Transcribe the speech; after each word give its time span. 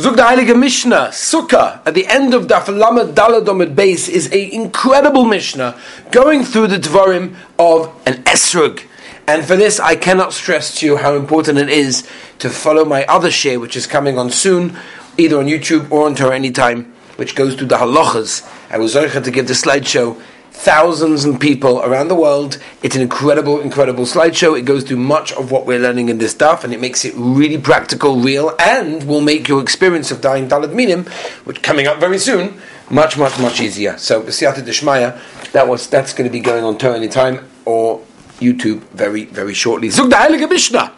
Zug 0.00 0.16
the 0.16 0.22
Heilige 0.22 0.58
Mishnah, 0.58 1.08
Sukkah, 1.12 1.86
at 1.86 1.92
the 1.92 2.06
end 2.06 2.32
of 2.32 2.46
Daf 2.46 2.68
Lamed 2.68 3.14
Daladom 3.14 3.76
base 3.76 4.08
is 4.08 4.32
a 4.32 4.50
incredible 4.50 5.26
Mishnah 5.26 5.78
going 6.10 6.42
through 6.42 6.68
the 6.68 6.78
Dvarim 6.78 7.34
of 7.58 7.94
an 8.06 8.22
Esrog. 8.22 8.82
And 9.28 9.44
for 9.44 9.56
this, 9.56 9.78
I 9.78 9.96
cannot 9.96 10.32
stress 10.32 10.74
to 10.76 10.86
you 10.86 10.96
how 10.96 11.16
important 11.16 11.58
it 11.58 11.68
is 11.68 12.08
to 12.38 12.48
follow 12.48 12.86
my 12.86 13.04
other 13.04 13.30
share, 13.30 13.60
which 13.60 13.76
is 13.76 13.86
coming 13.86 14.16
on 14.16 14.30
soon, 14.30 14.74
either 15.18 15.38
on 15.38 15.44
YouTube 15.44 15.90
or 15.90 16.06
on 16.06 16.14
Torah 16.14 16.34
Anytime, 16.34 16.90
which 17.16 17.34
goes 17.34 17.54
through 17.54 17.66
the 17.66 17.76
halachas. 17.76 18.50
I 18.70 18.78
was 18.78 18.94
going 18.94 19.22
to 19.22 19.30
give 19.30 19.48
the 19.48 19.52
slideshow 19.52 20.18
thousands 20.60 21.24
of 21.24 21.40
people 21.40 21.80
around 21.80 22.08
the 22.08 22.14
world. 22.14 22.58
It's 22.82 22.94
an 22.94 23.00
incredible, 23.00 23.60
incredible 23.60 24.04
slideshow. 24.04 24.58
It 24.58 24.66
goes 24.66 24.84
through 24.84 24.98
much 24.98 25.32
of 25.32 25.50
what 25.50 25.64
we're 25.64 25.78
learning 25.78 26.10
in 26.10 26.18
this 26.18 26.32
stuff, 26.32 26.64
and 26.64 26.74
it 26.74 26.80
makes 26.80 27.02
it 27.06 27.14
really 27.16 27.56
practical, 27.56 28.16
real, 28.16 28.54
and 28.58 29.04
will 29.08 29.22
make 29.22 29.48
your 29.48 29.62
experience 29.62 30.10
of 30.10 30.20
dying 30.20 30.48
Dalad 30.48 30.74
Minim, 30.74 31.06
which 31.44 31.62
coming 31.62 31.86
up 31.86 31.98
very 31.98 32.18
soon, 32.18 32.60
much, 32.90 33.16
much, 33.16 33.38
much 33.38 33.58
easier. 33.60 33.96
So, 33.96 34.22
B'siyata 34.22 34.62
Deshmaya, 34.62 35.18
that 35.52 35.66
was 35.66 35.88
that's 35.88 36.12
going 36.12 36.28
to 36.28 36.32
be 36.32 36.40
going 36.40 36.62
on 36.62 36.76
Torah 36.76 36.96
anytime 36.96 37.48
or 37.64 38.02
YouTube 38.38 38.80
very, 38.90 39.24
very 39.24 39.54
shortly. 39.54 39.88
Zug 39.88 40.10
Heilige 40.10 40.48
Mishnah. 40.48 40.92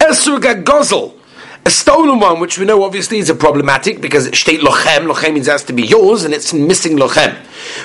Esur 0.00 0.40
Gagozel 0.40 1.19
a 1.66 1.70
stolen 1.70 2.20
one, 2.20 2.40
which 2.40 2.58
we 2.58 2.64
know 2.64 2.82
obviously 2.82 3.18
is 3.18 3.28
a 3.28 3.34
problematic 3.34 4.00
because 4.00 4.26
it 4.26 4.34
state 4.34 4.60
lochem, 4.60 5.12
lochem 5.12 5.34
means 5.34 5.46
it 5.46 5.52
has 5.52 5.64
to 5.64 5.72
be 5.72 5.82
yours, 5.82 6.24
and 6.24 6.32
it's 6.32 6.52
missing 6.52 6.96
lochem. 6.96 7.36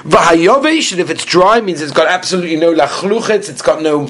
Vahayovish, 0.04 0.92
and 0.92 1.02
if 1.02 1.10
it's 1.10 1.26
dry, 1.26 1.60
means 1.62 1.82
it's 1.82 1.92
got 1.92 2.08
absolutely 2.08 2.56
no 2.56 2.74
lachluchet, 2.74 3.50
it's 3.50 3.62
got 3.62 3.82
no 3.82 4.10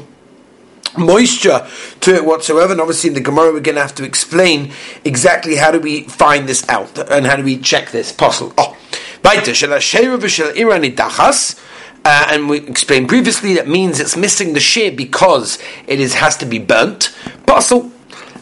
moisture 0.97 1.67
to 2.01 2.15
it 2.15 2.23
whatsoever. 2.25 2.71
And 2.71 2.81
obviously, 2.81 3.09
in 3.09 3.13
the 3.15 3.21
Gemara, 3.21 3.51
we're 3.51 3.59
going 3.59 3.75
to 3.75 3.81
have 3.81 3.95
to 3.95 4.03
explain 4.03 4.71
exactly 5.03 5.55
how 5.55 5.71
do 5.71 5.79
we 5.79 6.03
find 6.03 6.47
this 6.47 6.67
out 6.69 6.97
and 7.11 7.25
how 7.25 7.35
do 7.35 7.43
we 7.43 7.57
check 7.57 7.91
this. 7.91 8.11
Possible. 8.11 8.53
Oh, 8.57 8.77
uh, 12.07 12.27
and 12.29 12.47
we 12.47 12.57
explained 12.59 13.09
previously 13.09 13.55
that 13.55 13.67
means 13.67 13.99
it's 13.99 14.15
missing 14.15 14.53
the 14.53 14.59
shear 14.59 14.91
because 14.91 15.57
it 15.87 15.99
is 15.99 16.13
has 16.13 16.37
to 16.37 16.45
be 16.45 16.59
burnt. 16.59 17.15
Puzzle. 17.47 17.91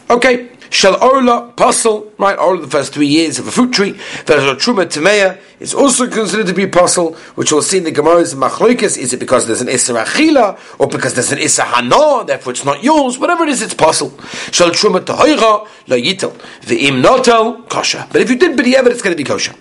Okay. 0.09 0.49
Shel 0.73 0.97
Orla, 1.03 1.53
Puzzle, 1.55 2.11
right? 2.17 2.35
Orla, 2.35 2.61
the 2.61 2.67
first 2.67 2.95
three 2.95 3.05
years 3.05 3.37
of 3.37 3.47
a 3.47 3.51
fruit 3.51 3.71
tree. 3.71 3.91
A 3.91 4.55
Truma 4.57 4.87
Tameya, 4.87 5.37
is 5.59 5.71
also 5.71 6.09
considered 6.09 6.47
to 6.47 6.53
be 6.53 6.65
puzzle, 6.65 7.13
which 7.35 7.51
we'll 7.51 7.61
see 7.61 7.77
in 7.77 7.83
the 7.83 7.91
Gemara's 7.91 8.33
Machloikis. 8.33 8.97
Is 8.97 9.13
it 9.13 9.19
because 9.19 9.45
there's 9.45 9.61
an 9.61 9.69
Issa 9.69 9.93
Achila, 9.93 10.59
or 10.79 10.87
because 10.87 11.13
there's 11.13 11.31
an 11.31 11.37
Issa 11.37 11.61
Hana, 11.61 12.25
therefore 12.25 12.53
it's 12.53 12.65
not 12.65 12.83
yours? 12.83 13.19
Whatever 13.19 13.43
it 13.43 13.49
is, 13.49 13.61
it's 13.61 13.75
puzzle. 13.75 14.17
Shel 14.51 14.71
Truma 14.71 14.99
Tahoira, 15.05 15.67
La 15.89 15.95
Yitel. 15.95 16.35
V'im 16.61 17.03
Notel, 17.03 17.69
kosher. 17.69 18.07
But 18.11 18.21
if 18.21 18.31
you 18.31 18.35
did 18.35 18.57
B'di'evet, 18.57 18.87
it's 18.87 19.03
going 19.03 19.15
to 19.15 19.23
be 19.23 19.23
kosher. 19.23 19.53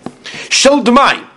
Shel 0.49 0.83
Demai, 0.83 1.27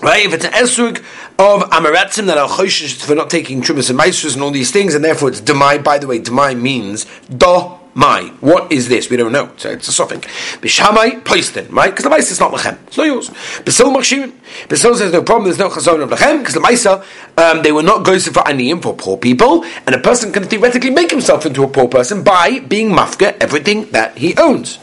Right, 0.00 0.24
if 0.24 0.32
it's 0.32 0.44
an 0.44 0.52
esrog 0.52 0.98
of 1.38 1.68
amaratzim 1.70 2.26
that 2.26 2.38
are 2.38 2.48
choshish 2.48 3.02
for 3.02 3.16
not 3.16 3.30
taking 3.30 3.60
trumas 3.60 3.90
and 3.90 3.98
maestros 3.98 4.34
and 4.34 4.42
all 4.42 4.52
these 4.52 4.70
things, 4.70 4.94
and 4.94 5.04
therefore 5.04 5.28
it's 5.28 5.40
demai. 5.40 5.82
By 5.82 5.98
the 5.98 6.06
way, 6.06 6.20
demai 6.20 6.58
means 6.58 7.04
do 7.28 7.77
my. 7.98 8.32
What 8.40 8.70
is 8.70 8.88
this? 8.88 9.10
We 9.10 9.16
don't 9.16 9.32
know. 9.32 9.50
So 9.56 9.70
it's 9.70 9.88
a 9.88 9.92
suffix. 9.92 10.24
Bishamai 10.58 11.22
poistin, 11.22 11.70
right? 11.72 11.90
Because 11.90 12.04
the 12.04 12.10
mice 12.10 12.30
is 12.30 12.38
not 12.38 12.52
lechem. 12.52 12.78
It's 12.86 12.96
not 12.96 13.06
yours. 13.06 13.28
Beis 13.30 13.76
Hillel 13.76 13.92
machshim. 13.92 14.32
Beis 14.68 14.82
Hillel 14.82 14.96
says 14.96 15.12
no 15.12 15.22
problem. 15.24 15.44
There's 15.46 15.58
no 15.58 15.68
chazon 15.68 16.00
of 16.00 16.10
lechem 16.10 16.38
because 16.38 16.54
the 16.54 16.60
mice 16.60 16.86
um, 16.86 17.62
they 17.62 17.72
were 17.72 17.82
not 17.82 18.04
going 18.04 18.20
for 18.20 18.44
aniyim 18.44 18.80
for 18.80 18.94
poor 18.94 19.16
people, 19.16 19.64
and 19.84 19.96
a 19.96 19.98
person 19.98 20.30
can 20.32 20.44
theoretically 20.44 20.90
make 20.90 21.10
himself 21.10 21.44
into 21.44 21.64
a 21.64 21.68
poor 21.68 21.88
person 21.88 22.22
by 22.22 22.60
being 22.60 22.90
mafka 22.90 23.36
everything 23.40 23.90
that 23.90 24.16
he 24.16 24.36
owns. 24.36 24.78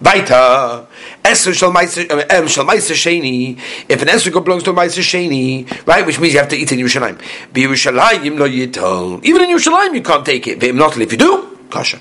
Weiter. 0.00 0.86
Esser 1.24 1.54
shall 1.54 1.72
sheni. 1.72 3.58
If 3.88 4.02
an 4.02 4.08
esser 4.08 4.30
belongs 4.32 4.64
to 4.64 4.70
a 4.70 4.74
meiser 4.74 5.02
sheni, 5.02 5.86
right, 5.86 6.04
which 6.04 6.18
means 6.18 6.34
you 6.34 6.40
have 6.40 6.48
to 6.48 6.56
eat 6.56 6.72
in 6.72 6.80
Yerushalayim. 6.80 7.18
Be 7.52 7.62
Yerushalayim 7.62 8.38
lo 8.38 8.48
yitol. 8.48 9.24
Even 9.24 9.42
in 9.42 9.56
Yerushalayim 9.56 9.94
you 9.94 10.02
can't 10.02 10.26
take 10.26 10.48
it. 10.48 10.58
Ve'im 10.58 10.74
not 10.74 10.96
if 10.98 11.12
you 11.12 11.18
do, 11.18 11.58
kasha. 11.70 12.00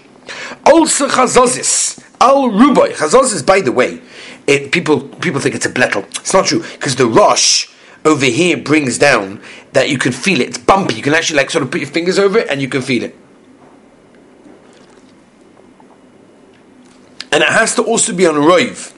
Also 0.65 1.07
chazozis 1.07 2.03
al 2.19 2.49
ruboy. 2.49 2.93
Chazozis, 2.93 3.45
by 3.45 3.61
the 3.61 3.71
way, 3.71 4.01
it, 4.47 4.71
people 4.71 5.01
people 5.01 5.39
think 5.39 5.55
it's 5.55 5.65
a 5.65 5.69
blettel. 5.69 6.03
It's 6.19 6.33
not 6.33 6.45
true 6.45 6.61
because 6.73 6.95
the 6.95 7.07
rosh 7.07 7.69
over 8.03 8.25
here 8.25 8.57
brings 8.57 8.97
down 8.97 9.41
that 9.73 9.89
you 9.89 9.97
can 9.97 10.11
feel 10.11 10.41
it. 10.41 10.49
It's 10.49 10.57
bumpy. 10.57 10.95
You 10.95 11.01
can 11.01 11.13
actually 11.13 11.37
like 11.37 11.49
sort 11.49 11.63
of 11.63 11.71
put 11.71 11.81
your 11.81 11.89
fingers 11.89 12.19
over 12.19 12.39
it 12.39 12.47
and 12.49 12.61
you 12.61 12.69
can 12.69 12.81
feel 12.81 13.03
it. 13.03 13.15
and 17.35 17.43
it 17.43 17.49
has 17.49 17.75
to 17.75 17.83
also 17.83 18.15
be 18.15 18.25
on 18.25 18.35
Roiv. 18.35 18.93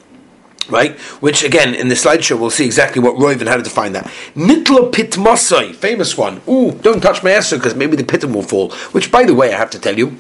Right, 0.70 1.00
which 1.22 1.44
again 1.44 1.74
in 1.74 1.88
the 1.88 1.96
slideshow 1.96 2.38
we'll 2.38 2.50
see 2.50 2.66
exactly 2.66 3.02
what 3.02 3.16
Roiv 3.16 3.40
and 3.40 3.48
how 3.48 3.56
to 3.56 3.64
define 3.64 3.94
that. 3.94 4.06
Nitla 4.36 4.92
pitmasai, 4.92 5.74
famous 5.74 6.18
one. 6.18 6.42
Ooh, 6.48 6.74
don't 6.74 7.00
touch 7.02 7.24
my 7.24 7.32
ass 7.32 7.52
because 7.52 7.74
maybe 7.74 7.96
the 7.96 8.04
pitum 8.04 8.34
will 8.34 8.44
fall. 8.44 8.72
Which, 8.92 9.10
by 9.10 9.24
the 9.24 9.34
way, 9.34 9.54
I 9.54 9.58
have 9.58 9.70
to 9.72 9.80
tell 9.80 9.98
you, 9.98 10.18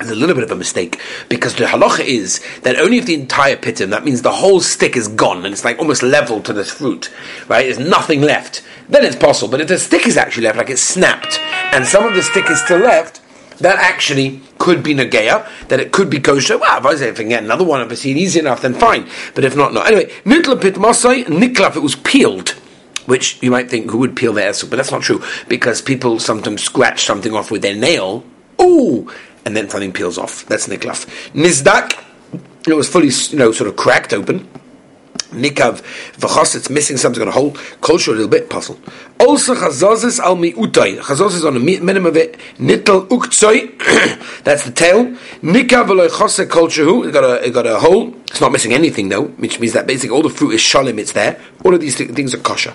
is 0.00 0.10
a 0.10 0.14
little 0.14 0.34
bit 0.34 0.44
of 0.44 0.50
a 0.50 0.56
mistake 0.56 1.00
because 1.28 1.54
the 1.54 1.64
halacha 1.64 2.04
is 2.04 2.40
that 2.62 2.76
only 2.76 2.98
if 2.98 3.06
the 3.06 3.14
entire 3.14 3.56
pitim, 3.56 3.90
that 3.90 4.04
means 4.04 4.22
the 4.22 4.32
whole 4.32 4.60
stick 4.60 4.96
is 4.96 5.08
gone 5.08 5.44
and 5.44 5.52
it's 5.52 5.64
like 5.64 5.78
almost 5.78 6.02
level 6.02 6.40
to 6.42 6.52
the 6.52 6.64
fruit, 6.64 7.12
right? 7.48 7.64
There's 7.64 7.78
nothing 7.78 8.20
left. 8.20 8.62
Then 8.88 9.04
it's 9.04 9.16
possible. 9.16 9.50
But 9.50 9.60
if 9.60 9.68
the 9.68 9.78
stick 9.78 10.06
is 10.06 10.16
actually 10.16 10.44
left, 10.44 10.58
like 10.58 10.70
it's 10.70 10.82
snapped, 10.82 11.38
and 11.72 11.84
some 11.84 12.04
of 12.06 12.14
the 12.14 12.22
stick 12.22 12.48
is 12.48 12.60
still 12.62 12.78
left, 12.78 13.20
that 13.58 13.78
actually 13.78 14.40
could 14.58 14.82
be 14.82 14.94
Nageya, 14.94 15.48
that 15.68 15.80
it 15.80 15.92
could 15.92 16.08
be 16.08 16.20
kosher. 16.20 16.58
Well, 16.58 16.78
if 16.78 16.86
I 16.86 16.94
say 16.94 17.08
if 17.08 17.16
I 17.16 17.18
can 17.18 17.28
get 17.28 17.42
another 17.42 17.64
one 17.64 17.80
of 17.80 17.90
a 17.90 17.96
seed 17.96 18.16
easy 18.16 18.38
enough, 18.40 18.62
then 18.62 18.74
fine. 18.74 19.08
But 19.34 19.44
if 19.44 19.56
not, 19.56 19.74
no. 19.74 19.82
Anyway, 19.82 20.06
Nitlapit 20.24 20.78
Masai, 20.78 21.24
Niklaf, 21.24 21.76
it 21.76 21.82
was 21.82 21.96
peeled. 21.96 22.50
Which 23.06 23.42
you 23.42 23.50
might 23.50 23.70
think, 23.70 23.90
who 23.90 23.98
would 23.98 24.16
peel 24.16 24.34
their 24.34 24.52
esrog? 24.52 24.70
But 24.70 24.76
that's 24.76 24.90
not 24.90 25.02
true, 25.02 25.22
because 25.48 25.80
people 25.80 26.18
sometimes 26.18 26.62
scratch 26.62 27.04
something 27.04 27.34
off 27.34 27.50
with 27.50 27.62
their 27.62 27.74
nail. 27.74 28.22
Ooh! 28.60 29.10
And 29.48 29.56
then 29.56 29.70
something 29.70 29.94
peels 29.94 30.18
off. 30.18 30.44
That's 30.44 30.68
Niklaf. 30.68 31.06
Nizdak, 31.32 32.04
it 32.68 32.74
was 32.74 32.86
fully, 32.86 33.08
you 33.30 33.38
know, 33.38 33.50
sort 33.50 33.70
of 33.70 33.76
cracked 33.76 34.12
open. 34.12 34.46
Nikav 35.30 35.80
v'chos, 36.18 36.54
it's 36.54 36.68
missing 36.68 36.98
something 36.98 37.22
on 37.22 37.28
a 37.28 37.30
hole. 37.30 37.52
Kosher 37.80 38.10
a 38.10 38.14
little 38.14 38.28
bit 38.28 38.50
puzzle. 38.50 38.78
Also 39.18 39.54
chazozis 39.54 40.20
al 40.20 40.36
mi'utay. 40.36 40.98
Chazozis 40.98 41.46
on 41.46 41.56
a 41.56 41.60
minimum 41.60 42.04
of 42.04 42.18
it. 42.18 42.36
Nittel 42.58 43.08
uktsoy. 43.08 43.72
That's 44.44 44.64
the 44.64 44.70
tail. 44.70 45.06
Nikav 45.40 45.86
v'loy 45.86 46.10
chose 46.10 46.46
kol 46.46 46.66
It 47.06 47.12
got 47.12 47.24
a 47.24 47.46
it 47.46 47.54
got 47.54 47.66
a 47.66 47.78
hole. 47.78 48.14
It's 48.38 48.42
not 48.42 48.52
missing 48.52 48.72
anything 48.72 49.08
though, 49.08 49.24
which 49.24 49.58
means 49.58 49.72
that 49.72 49.88
basically 49.88 50.14
all 50.14 50.22
the 50.22 50.30
fruit 50.30 50.52
is 50.52 50.60
shalim. 50.60 51.00
It's 51.00 51.10
there. 51.10 51.40
All 51.64 51.74
of 51.74 51.80
these 51.80 51.96
th- 51.96 52.10
things 52.10 52.34
are 52.34 52.38
kosher. 52.38 52.72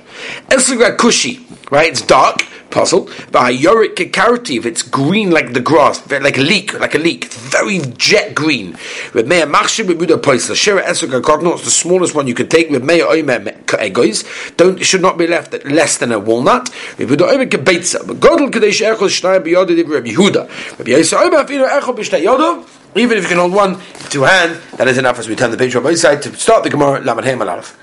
Elsigra 0.49 0.97
kushi. 0.97 1.39
Right, 1.71 1.89
it's 1.89 2.01
dark 2.01 2.45
puzzle. 2.69 3.05
V'hayorik 3.31 3.95
kekarativ, 3.95 4.65
it's 4.65 4.81
green 4.81 5.31
like 5.31 5.53
the 5.53 5.61
grass, 5.61 6.05
like 6.11 6.37
a 6.37 6.41
leek, 6.41 6.77
like 6.81 6.95
a 6.95 6.97
leek, 6.97 7.31
very 7.31 7.79
jet 7.95 8.35
green. 8.35 8.71
With 9.13 9.25
meya 9.25 9.49
machshir 9.49 9.85
bebuda 9.85 10.17
poisla. 10.17 10.53
Shira 10.53 10.83
esrog 10.83 11.53
it's 11.53 11.63
the 11.63 11.71
smallest 11.71 12.13
one 12.13 12.27
you 12.27 12.33
can 12.33 12.49
take. 12.49 12.69
With 12.69 12.83
meya 12.83 13.05
oimer 13.05 13.63
egois, 13.63 14.57
don't 14.57 14.81
it 14.81 14.83
should 14.83 15.01
not 15.01 15.17
be 15.17 15.27
left 15.27 15.53
at 15.53 15.65
less 15.65 15.97
than 15.97 16.11
a 16.11 16.19
walnut. 16.19 16.65
Bebuda 16.97 17.31
oimer 17.31 17.47
kebeitza. 17.49 18.05
But 18.05 18.17
godel 18.17 18.51
kadesh 18.51 18.81
echol 18.81 19.07
shnai 19.07 19.39
biyodid 19.39 19.87
Rabbi 19.87 20.09
Yehuda. 20.09 20.77
Rabbi 20.79 20.91
Yisrael 20.91 21.29
oimer 21.29 21.45
afinu 21.45 21.69
echol 21.69 21.95
b'shnei 21.95 22.25
yodov. 22.25 22.81
Even 22.95 23.17
if 23.17 23.23
you 23.23 23.29
can 23.29 23.39
hold 23.39 23.53
one 23.53 23.81
two 24.09 24.23
hand, 24.23 24.61
that 24.77 24.87
is 24.87 24.97
enough 24.97 25.17
as 25.19 25.27
we 25.27 25.35
turn 25.35 25.51
the 25.51 25.57
page 25.57 25.75
on 25.75 25.83
both 25.83 25.97
sides 25.97 26.23
to 26.27 26.35
start 26.35 26.63
the 26.63 26.69
Gemara 26.69 27.01
Lamed 27.01 27.25
Hey 27.25 27.33
Malarif. 27.33 27.75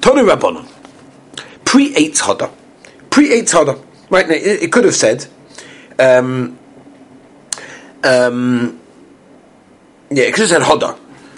Tonu 0.00 0.28
Rabbanon. 0.32 0.68
Pre 1.64 1.92
Eitz 1.94 2.20
Hada. 2.20 2.52
Pre 3.10 3.28
Eitz 3.28 3.52
Hada. 3.52 3.82
Right 4.08 4.28
now, 4.28 4.34
it, 4.34 4.62
it, 4.62 4.72
could 4.72 4.84
have 4.84 4.94
said, 4.94 5.26
um, 5.98 6.56
um, 8.04 8.80
yeah, 10.10 10.24
it 10.24 10.34
could 10.34 10.48
have 10.48 10.48
said 10.48 10.62
Hada. 10.62 10.96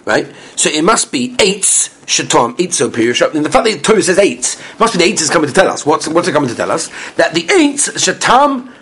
Right? 0.08 0.26
So 0.56 0.70
it 0.70 0.82
must 0.82 1.12
be 1.12 1.34
Eitz 1.36 1.90
Shatom, 2.06 2.56
Eitz 2.56 2.94
period. 2.94 3.20
And 3.36 3.44
the 3.44 3.50
fact 3.50 3.66
that 3.66 3.74
the 3.74 3.80
Torah 3.80 4.00
says 4.00 4.16
Eitz, 4.16 4.80
must 4.80 4.94
be 4.94 5.04
the 5.04 5.12
Eitz 5.12 5.20
is 5.20 5.28
coming 5.28 5.48
to 5.48 5.54
tell 5.54 5.68
us. 5.68 5.84
What's, 5.84 6.08
what's 6.08 6.26
it 6.26 6.32
coming 6.32 6.48
to 6.48 6.54
tell 6.54 6.70
us? 6.70 6.88
That 7.16 7.34
the 7.34 7.42
Eitz, 7.42 7.90
Shatam, 7.90 8.72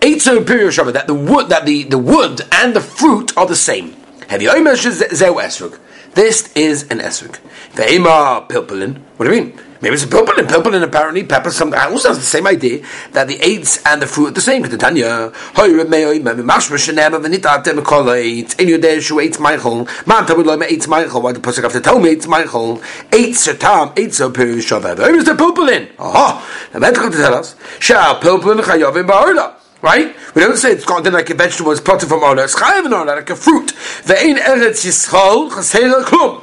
Eitz 0.00 0.46
period 0.46 0.72
Shabbat, 0.72 0.94
that 0.94 1.06
the 1.06 1.12
wood, 1.12 1.50
that 1.50 1.66
the, 1.66 1.82
the 1.82 1.98
wood 1.98 2.40
and 2.50 2.74
the 2.74 2.80
fruit 2.80 3.36
are 3.36 3.44
the 3.44 3.54
same. 3.54 3.94
Have 4.28 4.40
you 4.40 4.48
Zeu 4.50 5.34
Esrog? 5.34 5.78
This 6.18 6.50
is 6.56 6.82
an 6.90 6.98
esrog. 6.98 7.38
Ve'ema 7.74 8.48
pilpulin. 8.48 9.00
What 9.16 9.26
do 9.28 9.32
you 9.32 9.40
mean? 9.40 9.60
Maybe 9.80 9.94
it's 9.94 10.02
a 10.02 10.08
pilpulin. 10.08 10.48
Pilpulin 10.48 10.82
apparently 10.82 11.22
pepper. 11.22 11.52
Some 11.52 11.72
also 11.72 12.08
has 12.08 12.18
the 12.18 12.24
same 12.24 12.48
idea 12.48 12.84
that 13.12 13.28
the 13.28 13.40
aids 13.40 13.80
and 13.86 14.02
the 14.02 14.06
fruit 14.08 14.26
are 14.26 14.30
the 14.32 14.40
same. 14.40 14.64
Tanya, 14.64 15.30
hoy 15.54 15.68
remei 15.68 16.20
memi 16.20 16.42
mashma 16.42 16.76
shenema 16.76 17.24
v'nita 17.24 17.62
atem 17.62 17.78
kolait. 17.84 18.58
In 18.58 18.66
your 18.66 18.78
day 18.78 18.98
shu 18.98 19.14
eitz 19.18 19.38
Michael. 19.38 19.86
Man 20.06 20.26
tabu 20.26 20.42
lo 20.42 20.56
me 20.56 20.66
eitz 20.66 20.88
Michael. 20.88 21.22
Why 21.22 21.30
the 21.30 21.38
pasuk 21.38 21.62
have 21.62 21.72
to 21.74 21.80
tell 21.80 22.00
me 22.00 22.16
Michael? 22.26 22.78
Eitz 23.12 23.46
shatam 23.46 23.94
eitz 23.94 24.20
o 24.20 24.28
pirush 24.28 24.66
shavev. 24.66 24.98
Maybe 24.98 25.18
it's 25.18 25.28
the 25.28 25.34
pilpulin. 25.34 25.88
Aha. 26.00 26.68
The 26.72 26.80
man 26.80 26.94
to 26.94 27.10
tell 27.10 27.34
us. 27.36 27.54
Shah 27.78 28.18
pilpulin 28.18 28.58
chayovim 28.62 29.06
ba'orla. 29.06 29.54
Right? 29.80 30.16
We 30.34 30.42
don't 30.42 30.56
say 30.56 30.72
it's 30.72 30.84
gone 30.84 31.04
like 31.04 31.30
a 31.30 31.34
vegetable, 31.34 31.70
it's 31.70 31.80
potted 31.80 32.08
from 32.08 32.24
Ola. 32.24 32.44
It's 32.44 32.56
chayiv 32.56 33.06
like 33.06 33.30
a 33.30 33.36
fruit. 33.36 33.68
The 34.04 34.14
Ve'ein 34.14 34.36
eretz 34.36 34.84
yisrael 34.84 35.50
chasera 35.50 36.02
klum. 36.04 36.42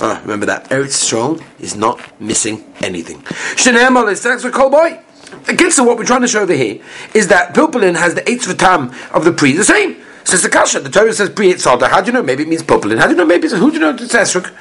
Ah, 0.00 0.20
remember 0.22 0.46
that. 0.46 0.68
Eretz 0.70 0.98
Yisrael 0.98 1.42
is 1.60 1.76
not 1.76 2.20
missing 2.20 2.64
anything. 2.80 3.22
Shneim 3.54 4.10
is 4.10 4.22
that's 4.22 4.44
a 4.44 4.50
kol 4.50 4.70
boy. 4.70 5.00
Against 5.46 5.78
what 5.84 5.96
we're 5.96 6.04
trying 6.04 6.22
to 6.22 6.28
show 6.28 6.42
over 6.42 6.52
here 6.52 6.82
is 7.14 7.28
that 7.28 7.54
pilpulin 7.54 7.96
has 7.96 8.14
the 8.14 8.28
eighth 8.28 8.56
tam 8.58 8.92
of 9.12 9.24
the 9.24 9.32
pre 9.32 9.52
the 9.52 9.64
same. 9.64 10.02
Says 10.24 10.42
the 10.42 10.48
kasha. 10.48 10.80
The 10.80 10.90
Torah 10.90 11.12
says 11.12 11.30
pre. 11.30 11.52
How 11.56 12.00
do 12.00 12.06
you 12.06 12.12
know? 12.12 12.22
Maybe 12.22 12.42
it 12.42 12.48
means 12.48 12.62
pilpulin. 12.62 12.98
How 12.98 13.06
do 13.06 13.12
you 13.12 13.16
know? 13.16 13.26
Maybe 13.26 13.46
it's 13.46 13.54
who 13.54 13.70
do 13.70 13.74
you 13.74 13.80
know? 13.80 13.90
It's 13.90 14.14
esrog. 14.14 14.52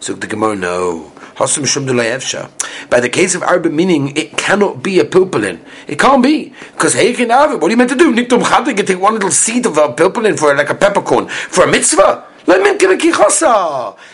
So 0.00 0.12
the 0.12 0.26
Gemara 0.26 0.54
no. 0.54 1.12
By 1.38 3.00
the 3.00 3.08
case 3.08 3.34
of 3.34 3.42
arba, 3.42 3.70
meaning 3.70 4.16
it 4.16 4.36
cannot 4.36 4.82
be 4.82 4.98
a 4.98 5.04
pilpulin. 5.04 5.60
It 5.86 5.98
can't 5.98 6.22
be. 6.22 6.52
Because 6.72 6.94
hey, 6.94 7.12
can 7.12 7.30
have 7.30 7.52
it. 7.52 7.60
What 7.60 7.68
are 7.68 7.70
you 7.70 7.76
meant 7.76 7.90
to 7.90 7.96
do? 7.96 8.12
You 8.12 8.26
take 8.26 9.00
one 9.00 9.14
little 9.14 9.30
seed 9.30 9.66
of 9.66 9.76
a 9.78 9.88
pilpulin 9.88 10.38
for 10.38 10.54
like 10.54 10.70
a 10.70 10.74
peppercorn 10.74 11.28
for 11.28 11.64
a 11.64 11.66
mitzvah. 11.66 12.24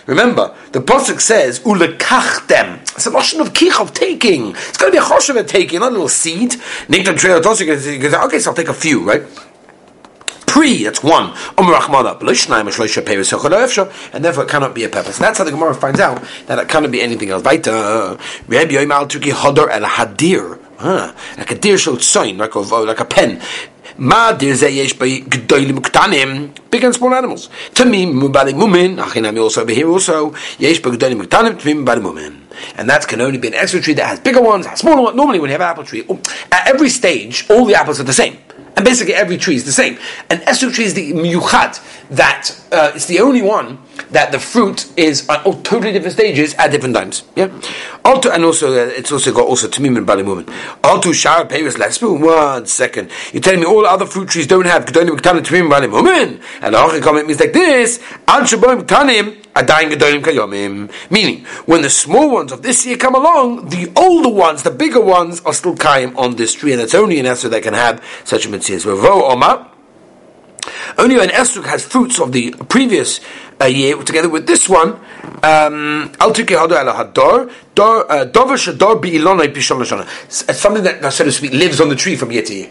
Remember, 0.06 0.55
the 0.73 0.81
pasuk 0.81 1.21
says 1.21 1.61
ulekachtem. 1.61 2.81
It's 2.97 3.06
a 3.06 3.11
notion 3.11 3.41
of 3.41 3.53
kich 3.53 3.81
of 3.81 3.94
taking. 3.94 4.50
It's 4.50 4.77
going 4.77 4.93
to 4.93 4.99
be 4.99 5.05
a 5.05 5.06
choshev 5.06 5.38
of 5.38 5.47
taking, 5.47 5.79
not 5.79 5.91
a 5.91 5.93
little 5.93 6.09
seed. 6.09 6.56
Okay, 6.91 7.05
so 8.41 8.50
I'll 8.50 8.56
take 8.56 8.69
a 8.69 8.75
few, 8.75 9.05
right? 9.05 9.23
Pre, 10.55 10.85
that's 10.85 11.03
one. 11.03 11.35
And 11.59 11.67
therefore 14.25 14.45
it 14.45 14.49
cannot 14.49 14.73
be 14.73 14.85
a 14.85 14.89
pepper. 14.89 15.11
So 15.11 15.25
that's 15.25 15.39
how 15.39 15.43
the 15.43 15.51
Gemara 15.51 15.75
finds 15.75 15.99
out 15.99 16.23
that 16.47 16.61
it 16.61 16.69
cannot 16.69 16.93
be 16.93 17.03
anything 17.03 17.29
else. 17.31 17.43
Weiter. 17.43 17.73
Rabbi 17.73 18.75
Yoim 18.75 19.09
tuki 19.09 19.33
hodor 19.33 19.69
el 19.69 19.83
hadir. 19.83 20.61
Like 21.37 21.51
a 21.51 21.55
deer 21.56 21.77
showed 21.77 22.03
sign, 22.03 22.39
like 22.39 22.55
a, 22.55 22.61
like 22.61 23.01
a 23.01 23.05
pen. 23.05 23.43
Ma 23.99 24.31
by 24.33 24.39
gdoilim 24.39 25.81
ktanim, 25.81 26.56
big 26.71 26.85
and 26.85 26.95
small 26.95 27.12
animals. 27.12 27.49
Tamim 27.73 28.12
mubali 28.12 28.53
mumin, 28.53 29.03
achinami 29.03 29.41
also 29.43 29.62
over 29.62 29.73
here 29.73 29.89
also, 29.89 30.33
yesh 30.61 30.79
by 30.79 30.91
gdoilim 30.91 31.23
ktanim, 31.23 31.59
mubali 31.59 32.01
mumin. 32.01 32.43
And 32.77 32.89
that 32.89 33.09
can 33.09 33.21
only 33.21 33.39
be 33.39 33.49
an 33.49 33.55
extra 33.55 33.81
tree 33.81 33.95
that 33.95 34.06
has 34.06 34.21
bigger 34.21 34.41
ones, 34.41 34.67
has 34.67 34.79
smaller 34.79 35.03
ones. 35.03 35.17
Normally 35.17 35.41
when 35.41 35.51
you 35.51 35.55
have 35.55 35.62
an 35.62 35.67
apple 35.67 35.83
tree, 35.85 36.05
at 36.53 36.69
every 36.69 36.91
stage, 36.91 37.45
all 37.51 37.65
the 37.65 37.75
apples 37.75 37.99
are 37.99 38.05
the 38.05 38.12
same. 38.12 38.39
And 38.76 38.85
basically 38.85 39.15
every 39.15 39.38
tree 39.38 39.55
is 39.55 39.65
the 39.65 39.73
same. 39.73 39.99
An 40.31 40.38
esrog 40.38 40.75
tree 40.75 40.85
is 40.85 40.94
the 40.94 41.12
miyuchad, 41.12 41.81
that 42.11 42.50
uh, 42.73 42.93
it's 42.94 43.06
the 43.06 43.21
only 43.21 43.43
one 43.43 43.79
that 44.11 44.32
the 44.32 44.38
fruit 44.38 44.93
is 44.97 45.29
on 45.29 45.62
totally 45.62 45.93
different 45.93 46.15
stages 46.15 46.55
at 46.55 46.71
different 46.71 46.94
times. 46.94 47.23
Yeah. 47.37 47.50
And 48.05 48.44
also 48.44 48.73
uh, 48.73 48.87
it's 48.87 49.12
also 49.12 49.32
got 49.32 49.47
also 49.47 49.69
tamim 49.69 49.97
and 49.97 50.06
balimumin. 50.06 50.53
Also 50.82 51.11
shara 51.11 51.49
peiros 51.49 51.76
lesbu. 51.76 52.21
One 52.21 52.67
second, 52.67 53.11
you're 53.32 53.43
telling 53.43 53.61
me 53.61 53.67
all 53.67 53.87
other 53.87 54.06
fruit 54.06 54.29
trees 54.29 54.47
don't 54.47 54.67
have 54.67 54.85
ktanim 54.87 55.17
tamim 55.19 56.41
and 56.62 56.75
the 56.75 56.79
halachic 56.79 57.03
comment 57.03 57.27
means 57.27 57.41
like 57.41 57.53
this: 57.53 58.03
al 58.27 58.43
shaboim 58.43 58.82
ktanim. 58.82 59.44
Meaning, 59.56 61.45
when 61.67 61.83
the 61.83 61.91
small 61.91 62.31
ones 62.31 62.51
of 62.51 62.62
this 62.62 62.85
year 62.85 62.97
come 62.97 63.15
along, 63.15 63.69
the 63.69 63.93
older 63.97 64.29
ones, 64.29 64.65
the 64.65 64.71
bigger 64.71 65.01
ones, 65.01 65.41
are 65.43 65.53
still 65.53 65.77
kaim 65.77 66.17
on 66.17 66.35
this 66.37 66.55
tree, 66.55 66.73
and 66.73 66.81
it's 66.81 66.95
only 66.95 67.21
an 67.21 67.27
Esther 67.27 67.49
that 67.51 67.62
can 67.62 67.75
have 67.75 68.03
such 68.25 68.47
a 68.47 68.49
mitzvah. 68.49 69.71
Only 70.97 71.17
when 71.17 71.29
Esrog 71.29 71.67
has 71.67 71.85
fruits 71.85 72.21
of 72.21 72.33
the 72.33 72.53
previous 72.69 73.21
uh, 73.61 73.67
year, 73.67 74.03
together 74.03 74.29
with 74.29 74.47
this 74.47 74.69
one, 74.69 74.99
um, 75.43 76.12
uh, 76.21 76.31
it's 76.31 76.39
something 80.61 80.85
that, 80.85 81.12
so 81.12 81.25
to 81.25 81.33
speak, 81.33 81.53
lives 81.53 81.81
on 81.81 81.89
the 81.89 81.97
tree 81.97 82.15
from 82.17 82.31
year 82.33 82.43
to 82.43 82.55
year. 82.55 82.71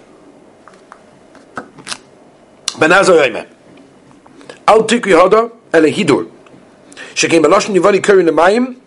Al 4.65 4.83
tikri 4.83 5.13
hada 5.13 5.51
ele 5.73 5.91
Shekim 7.15 7.43
belashon 7.43 7.75
yivali 7.75 8.03
kuri 8.03 8.23
lemayim 8.23 8.77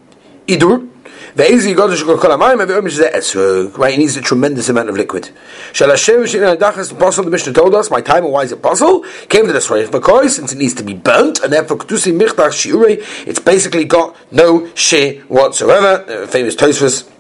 idur. 0.47 0.89
Ve'ezi 1.37 1.75
yigodah 1.75 1.95
shekol 1.95 2.19
kol 2.19 2.31
hamayim 2.31 2.63
and 2.63 2.71
ve'omish 2.71 2.99
zeh 2.99 3.13
esrog. 3.13 3.77
Right, 3.77 3.93
he 3.93 3.99
needs 3.99 4.17
a 4.17 4.23
tremendous 4.23 4.69
amount 4.71 4.89
of 4.89 4.97
liquid. 4.97 5.31
Shal 5.73 5.91
Hashem 5.91 6.27
she'in 6.27 6.41
adachas 6.41 6.93
apostle, 6.93 7.25
the 7.25 7.31
Mishnah 7.31 7.53
told 7.53 7.75
us, 7.75 7.91
my 7.91 8.01
time 8.01 8.25
and 8.25 8.33
why 8.33 8.43
is 8.43 8.53
it 8.53 8.63
possible? 8.63 9.05
Came 9.29 9.47
to 9.47 9.53
this 9.53 9.69
way, 9.69 9.87
because 9.87 10.37
since 10.37 10.53
it 10.53 10.59
needs 10.59 10.73
to 10.75 10.83
be 10.83 10.95
burnt, 10.95 11.41
and 11.41 11.53
therefore 11.53 11.77
kedusi 11.77 12.19
michtach 12.19 12.53
shiure, 12.53 13.05
it's 13.27 13.39
basically 13.39 13.85
got 13.85 14.17
no 14.33 14.67
share 14.75 15.21
whatsoever. 15.25 16.05
Uh, 16.11 16.27
famous 16.27 16.57
Tosfos 16.57 17.11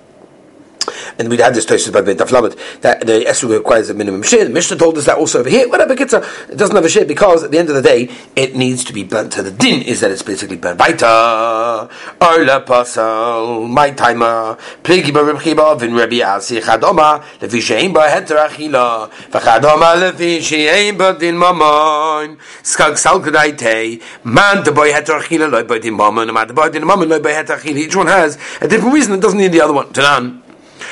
and 1.19 1.29
we 1.29 1.37
had 1.37 1.55
this 1.55 1.67
Tosfos 1.67 1.93
by 1.93 2.01
Beit 2.01 2.19
Aflamet, 2.19 2.57
that 2.81 3.01
the 3.07 3.25
Esrog 3.25 3.51
requires 3.51 3.91
a 3.91 3.95
minimum 3.95 4.23
share. 4.23 4.45
The 4.45 4.51
Mishnah 4.51 4.77
told 4.77 4.99
us 4.99 5.07
that 5.07 5.19
also 5.19 5.41
over 5.41 5.49
here. 5.49 5.69
Whatever, 5.69 5.93
it 5.93 6.09
doesn't 6.09 6.77
have 6.77 6.85
a 6.85 6.89
share 6.89 7.05
because 7.05 7.45
at 7.45 7.51
the 7.51 7.59
end 7.59 7.69
of 7.69 7.75
the 7.75 7.83
day, 7.83 8.11
it 8.35 8.57
needs 8.57 8.85
to 8.85 8.93
be 8.93 9.05
burnt. 9.05 9.35
So 9.35 9.43
the 9.43 9.51
din 9.51 9.83
is 9.83 10.01
that 10.01 10.11
it's 10.11 10.23
basically 10.23 10.57
burnt. 10.57 10.79
Baita, 10.79 11.91
Arla 12.21 12.65
Pasal, 12.67 13.69
my 13.69 13.91
timer, 13.91 14.57
Pligi 14.83 15.11
Barim 15.11 15.37
Chiba, 15.37 15.79
Vin 15.79 15.95
Rabbi 15.95 16.21
Asi, 16.21 16.61
Chadoma, 16.61 17.25
Levi 17.41 17.59
Shein 17.59 17.93
Ba 17.93 18.09
Heter 18.09 18.49
Achila, 18.49 19.11
Vachadoma 19.31 20.01
Levi 20.01 20.39
Shein 20.41 20.97
Ba 20.97 21.17
Din 21.19 21.35
Mamon, 21.35 22.39
Skag 22.63 22.97
Sal 22.97 23.21
Gdaite, 23.21 24.01
Man 24.25 24.65
the 24.65 24.73
Boy 24.73 24.91
Heter 24.93 25.21
Achila, 25.21 25.51
Loi 25.51 25.65
Ba 25.65 25.79
Din 25.79 25.95
Mamon, 25.95 26.33
Man 26.33 26.47
the 26.49 26.55
Boy 26.55 26.69
Din 26.71 26.83
Mamon, 26.83 27.09
Loi 27.09 27.21
Ba 27.21 27.31
Heter 27.31 27.59
Achila. 27.59 27.77
Each 27.77 27.97
one 27.97 28.07
has 28.07 28.39
a 28.61 28.69
different 28.69 28.95
reason, 28.95 29.15
it 29.15 29.21
doesn't 29.21 29.39
need 29.39 29.53
the 29.53 29.61
other 29.61 29.73
one. 29.73 29.87
Tanan. 29.93 30.46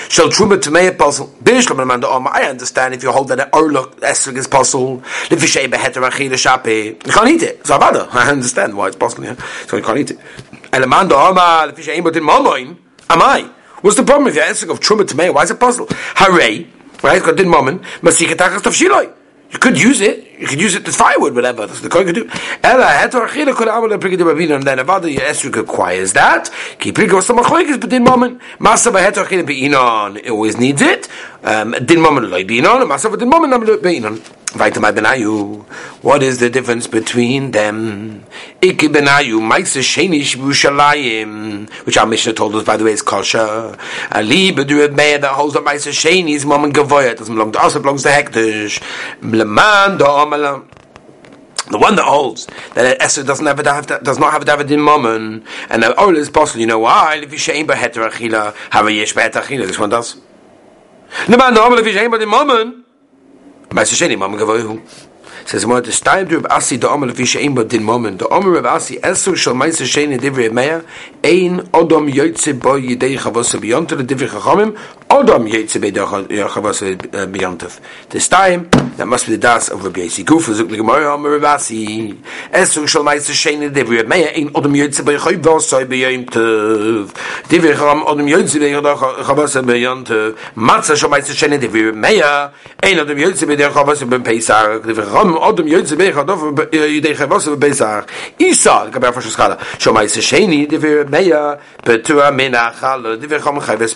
Shall 0.09 0.29
truma 0.29 0.61
to 0.61 0.71
me 0.71 0.91
puzzle. 0.93 1.35
I 1.47 2.43
understand 2.49 2.95
if 2.95 3.03
you 3.03 3.13
hold 3.13 3.29
that 3.29 3.41
an 3.41 3.51
orluk 3.51 3.95
esrog 4.01 4.37
is 4.37 4.47
puzzle. 4.47 5.03
If 5.31 5.41
you 5.43 5.49
shave 5.49 5.73
a 5.73 6.37
shape, 6.37 6.67
you 6.67 7.13
can't 7.13 7.29
eat 7.29 7.43
it. 7.43 7.67
So 7.67 7.75
I 7.81 8.31
understand 8.31 8.77
why 8.77 8.89
it's 8.89 8.97
possible. 8.97 9.25
Yeah? 9.25 9.37
So 9.67 9.77
you 9.77 9.83
can't 9.83 9.99
eat 9.99 10.11
it. 10.13 10.19
Elamanda 10.73 11.13
oma 11.13 11.71
if 11.71 11.79
you 11.79 11.85
shave 11.85 12.07
in 12.07 12.23
mamoin. 12.25 12.77
Am 13.11 13.23
I? 13.23 13.51
What's 13.81 13.97
the 13.97 14.03
problem 14.03 14.25
with 14.25 14.37
your 14.37 14.45
esrog 14.45 14.71
of 14.71 14.81
truma 14.81 15.07
to 15.07 15.17
me? 15.17 15.31
Why 15.31 15.43
is 15.43 15.51
it 15.51 15.61
puzzle? 15.61 15.87
Hooray! 15.91 16.67
Right? 17.03 17.23
Got 17.23 17.37
din 17.37 17.49
moment. 17.49 17.83
Masikatachas 18.01 18.63
tafshiloi. 18.63 19.13
You 19.51 19.59
could 19.59 19.81
use 19.81 20.01
it. 20.01 20.34
You 20.39 20.47
could 20.49 20.61
use 20.61 20.75
it 20.75 20.87
as 20.89 20.97
firewood, 20.97 21.35
whatever. 21.35 21.67
The 21.67 21.89
Kohen 21.89 22.07
could 22.07 22.15
do. 22.17 22.29
Ella 22.63 22.87
hetor 22.87 23.29
achila 23.29 23.55
could 23.55 23.69
amal 23.69 23.89
prikid 23.99 24.19
rabina, 24.19 24.57
and 24.57 24.65
then 24.65 24.81
if 24.81 24.89
other 24.89 25.09
esrog 25.09 25.55
requires 25.55 26.13
that, 26.15 26.51
ki 26.79 26.93
prikid 26.93 27.15
was 27.15 27.27
some 27.27 27.39
machlekes, 27.39 27.81
but 27.81 27.89
din 27.89 28.03
moment 28.03 28.41
masa 28.59 28.91
hetor 28.93 29.25
achila 29.25 29.47
beinon. 29.47 30.17
It 30.17 30.31
always 30.31 30.57
needs 30.59 30.83
it. 30.83 31.09
Um, 31.45 31.73
din 31.85 32.01
moment 32.01 32.31
loy 32.31 32.45
beinon, 32.45 32.83
masa 32.89 33.17
din 33.17 33.29
moment 33.29 33.51
nam 33.51 33.63
beinon. 33.63 34.21
What 34.55 36.23
is 36.23 36.39
the 36.39 36.49
difference 36.49 36.87
between 36.87 37.51
them? 37.51 38.25
Iki 38.63 38.89
benayu, 38.89 39.41
Maisa 39.41 39.83
Shenish 39.83 40.37
Bushalayim, 40.37 41.69
which 41.85 41.97
our 41.97 42.07
Mishnah 42.07 42.35
told 42.35 42.55
us, 42.55 42.63
by 42.63 42.77
the 42.77 42.85
way, 42.85 42.93
is 42.93 43.03
kosher. 43.03 43.77
Ali 44.13 44.53
Bedu 44.53 44.95
Meir 44.95 45.19
that 45.19 45.33
holds 45.33 45.57
up 45.57 45.65
Maisa 45.65 45.91
Sheni's 45.91 46.47
mom 46.47 46.63
and 46.63 46.73
Gavoya, 46.73 47.11
it 47.11 47.19
doesn't 47.19 47.35
belong 47.35 47.51
to 47.51 47.61
us, 47.61 47.75
it 47.75 47.81
belongs 47.81 48.05
to 48.05 48.11
Hekdesh. 48.11 48.81
Mleman 49.23 49.99
The 51.71 51.79
one 51.79 51.97
that 51.97 52.05
holds 52.05 52.47
that 52.75 53.01
Esther 53.01 53.25
doesn't 53.25 53.47
have 53.47 53.59
a 53.59 54.05
does 54.05 54.19
not 54.19 54.33
have 54.33 54.43
a 54.43 54.45
David 54.45 54.71
in 54.71 54.85
Mammon, 54.85 55.45
and 55.71 55.83
the 55.83 55.99
Oil 55.99 56.17
is 56.17 56.29
possible. 56.29 56.61
You 56.61 56.67
know 56.67 56.81
why? 56.81 57.21
If 57.23 57.33
you 57.33 57.39
shame 57.39 57.67
beheter 57.67 58.03
achila, 58.03 58.55
have 58.71 58.87
a 58.87 58.93
yesh 58.93 59.15
beheter 59.15 59.41
achila. 59.41 59.67
This 59.67 59.79
one 59.79 59.89
does. 59.89 60.17
No 61.27 61.39
man, 61.39 61.55
no, 61.55 61.75
if 61.75 61.87
you 61.87 61.93
shame 61.93 62.13
in 62.13 62.29
Mammon. 62.29 62.85
Meister 63.73 63.97
Sheni, 63.97 64.17
Gavoihu. 64.17 64.81
Says 65.47 65.67
more 65.67 65.81
the 65.81 65.91
time 65.91 66.29
to 66.29 66.47
Asi 66.49 66.77
the 66.77 66.89
Omer 66.89 67.09
Lefi 67.09 67.25
Shein 67.25 67.55
But 67.55 67.69
Din 67.69 67.83
Moment. 67.83 68.21
The 68.21 68.29
Omer 68.29 68.57
of 68.57 68.67
Asi 68.67 68.97
Esu 68.99 69.37
Shal 69.37 69.55
Meister 69.55 69.85
Sheni 69.85 70.17
Divrei 70.17 70.49
Meya 70.49 70.87
Ein 71.25 71.67
Odom 71.73 72.11
Yotze 72.11 72.59
Bo 72.59 72.81
Yidei 72.81 73.19
Chavos 73.19 73.53
Beyontev 73.57 74.07
the 74.07 74.15
Divrei 74.15 74.29
Chachamim 74.29 74.79
Odom 75.15 75.47
Yidei 75.49 75.71
This 78.11 78.29
time 78.29 78.69
that 78.97 79.07
must 79.07 79.27
be 79.27 79.33
the 79.33 79.39
das 79.39 79.69
of 79.69 79.85
Rabbi 79.85 80.01
Yasi 80.01 80.25
Zuk 80.25 80.41
Shal 82.89 83.05
Meister 83.05 83.33
Sheni 83.33 83.71
Divrei 83.71 84.03
Meya 84.03 84.37
Ein 84.37 84.51
Odom 84.51 84.75
Odom 84.75 85.15
Matzah 90.57 90.97
Shal 90.97 91.09
Meister 91.09 91.33
Sheni 91.33 91.59
Divrei 91.61 91.93
Meya 91.93 92.51
Ein 92.83 92.99
Odom 92.99 93.17
Bezach 97.61 98.09
Isa 98.41 98.91
Gaber 98.91 99.13
Fosh 99.13 99.31
Schala 99.31 99.59
Shoma 99.79 100.05
Isa 100.05 100.21
Sheni 100.21 100.67
Divir 100.67 101.05
Meya 101.05 101.61
Betua 101.85 102.33
Mina 102.35 102.73
Chala 102.73 103.17
Divir 103.17 103.39
Chom 103.39 103.61
Chavis 103.61 103.95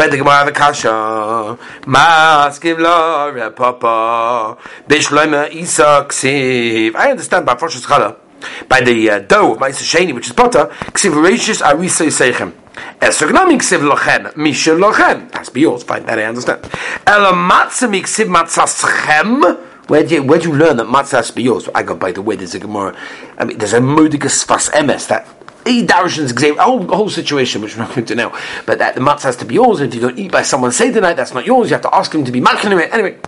Bechala 0.00 0.10
Fed 0.10 0.18
Gemara 0.18 0.52
Kasha 0.52 1.58
Maskiv 1.82 2.78
La 2.78 3.30
Repapa 3.30 4.56
Bishloima 4.88 5.52
Isa 5.52 6.06
Ksiv 6.08 6.94
I 6.94 7.10
understand 7.10 7.44
by 7.44 7.54
Fosh 7.54 7.80
Schala 7.80 8.16
by 8.68 8.80
the 8.80 9.10
uh, 9.10 9.18
dough 9.18 9.52
of 9.52 9.58
Ma'isa 9.58 9.84
Sheni, 9.84 10.14
which 10.14 10.28
is 10.28 10.32
butter, 10.32 10.64
Ksiv 10.94 11.22
Rishis 11.22 11.60
Arisa 11.60 12.06
Yisechem. 12.06 12.52
Esrog 13.00 13.34
na 13.34 13.44
miksiv 13.44 13.86
lochem, 13.86 14.34
misha 14.34 14.70
lochem. 14.70 15.30
To 15.30 15.52
be 15.52 15.60
yours. 15.60 15.82
Fine, 15.82 16.06
that 16.06 16.18
I 16.18 16.24
understand. 16.24 16.64
Ela 17.06 17.32
matzah 17.32 17.90
miksiv 17.90 18.28
matzaschem. 18.34 19.66
Where 19.88 20.04
do 20.04 20.14
you 20.14 20.22
where 20.22 20.38
do 20.38 20.48
you 20.48 20.54
learn 20.56 20.78
that 20.78 20.86
matzah 20.86 21.16
has 21.16 21.28
to 21.28 21.34
be 21.34 21.42
yours? 21.42 21.68
I 21.74 21.82
go 21.82 21.94
by 21.94 22.12
the 22.12 22.22
way. 22.22 22.36
There's 22.36 22.54
a 22.54 22.60
gemara. 22.60 22.96
I 23.36 23.44
mean, 23.44 23.58
there's 23.58 23.74
a 23.74 23.80
modigas 23.80 24.42
fas 24.42 24.70
emes 24.70 25.08
that 25.08 25.39
a 25.66 25.86
darshan's 25.86 26.32
exam, 26.32 26.58
a 26.58 26.62
whole, 26.62 26.82
whole 26.86 27.08
situation, 27.08 27.62
which 27.62 27.76
we're 27.76 27.82
not 27.82 27.94
going 27.94 28.06
to 28.06 28.14
know. 28.14 28.36
But 28.66 28.78
that 28.78 28.94
the 28.94 29.00
matzah 29.00 29.24
has 29.24 29.36
to 29.36 29.44
be 29.44 29.54
yours. 29.54 29.80
And 29.80 29.88
if 29.88 29.94
you 29.94 30.00
don't 30.00 30.18
eat 30.18 30.32
by 30.32 30.42
someone 30.42 30.72
say 30.72 30.92
tonight, 30.92 31.14
that's 31.14 31.34
not 31.34 31.46
yours. 31.46 31.70
You 31.70 31.74
have 31.74 31.82
to 31.82 31.94
ask 31.94 32.14
him 32.14 32.24
to 32.24 32.32
be 32.32 32.40
it. 32.40 32.94
Anyway, 32.94 33.18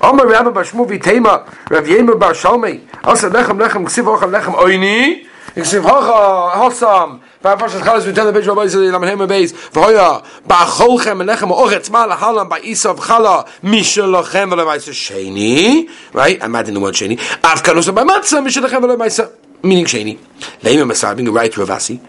Omar 0.00 0.26
Rabbi 0.26 0.50
Bashmuvi 0.50 1.02
Tema, 1.02 1.44
Rav 1.70 1.84
Yemer 1.84 2.18
Bar 2.18 2.32
Shalmei, 2.32 2.80
Asa 3.04 3.30
Lechem 3.30 3.58
Lechem 3.58 3.84
Ksiv 3.84 4.18
Ocham 4.18 4.32
Lechem 4.32 4.54
Oini, 4.54 5.26
Ksiv 5.54 5.82
Hocha 5.82 6.52
Hosam. 6.52 7.20
Parashas 7.42 7.80
Chalas 7.80 8.06
we 8.06 8.12
tell 8.12 8.26
the 8.26 8.32
Bishop 8.32 8.56
Rabbi 8.56 8.68
Lam 8.68 9.02
Hema 9.02 9.28
Beis 9.28 9.52
V'hoya 9.52 10.24
Ba'acholchem 10.46 11.26
Lechem 11.28 11.50
Ochetz 11.50 11.90
Ma 11.90 12.06
Lahalam 12.06 12.48
Ba'isav 12.48 12.96
Chala 12.96 13.48
Mishalochem 13.62 14.52
V'lemaisa 14.52 14.92
Sheni 14.92 15.90
right 16.14 16.40
I'm 16.40 16.54
adding 16.54 16.74
the 16.74 16.80
word 16.80 16.94
Sheni 16.94 17.18
Avkanos 17.18 17.92
Ba'matzah 17.92 18.46
Mishalochem 18.46 18.80
V'lemaisa 18.82 19.32
meaning 19.62 19.84
Sheni. 19.84 20.18
Leimim 20.60 20.90
Masabing 20.90 21.24
the 21.24 21.32
right 21.32 21.52
to 21.52 21.60
Ravasi 21.60 22.00